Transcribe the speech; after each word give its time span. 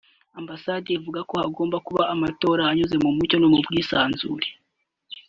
Ambasade 0.39 0.89
ivuga 0.97 1.19
ko 1.29 1.33
hagomba 1.43 1.77
kuba 1.87 2.03
amatora 2.13 2.61
anyuze 2.71 2.95
mu 3.03 3.09
mucyo 3.17 3.35
no 3.39 3.47
mu 3.53 3.59
bwisanzure 3.65 4.47